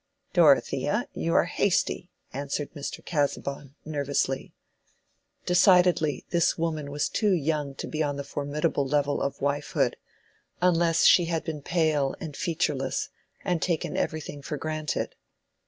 "Dorothea, 0.33 1.07
you 1.13 1.35
are 1.35 1.43
hasty," 1.45 2.09
answered 2.33 2.73
Mr. 2.73 3.05
Casaubon, 3.05 3.75
nervously. 3.85 4.51
Decidedly, 5.45 6.25
this 6.31 6.57
woman 6.57 6.89
was 6.89 7.07
too 7.07 7.33
young 7.33 7.75
to 7.75 7.85
be 7.85 8.01
on 8.01 8.15
the 8.15 8.23
formidable 8.23 8.87
level 8.87 9.21
of 9.21 9.37
wifehood—unless 9.41 11.03
she 11.05 11.25
had 11.25 11.43
been 11.43 11.61
pale 11.61 12.15
and 12.19 12.35
featureless 12.35 13.09
and 13.45 13.61
taken 13.61 13.95
everything 13.95 14.41
for 14.41 14.57
granted. 14.57 15.13